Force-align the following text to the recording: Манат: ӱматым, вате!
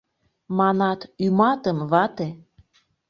Манат: 0.57 0.99
ӱматым, 1.25 1.77
вате! 1.91 2.27